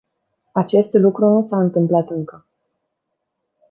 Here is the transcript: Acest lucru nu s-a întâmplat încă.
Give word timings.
Acest 0.51 0.93
lucru 0.93 1.25
nu 1.27 1.45
s-a 1.47 1.57
întâmplat 1.59 2.09
încă. 2.09 2.45